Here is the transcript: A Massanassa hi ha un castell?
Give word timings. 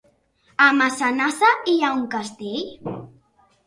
A 0.65 0.69
Massanassa 0.79 1.53
hi 1.75 1.79
ha 1.85 1.95
un 2.01 2.05
castell? 2.19 2.77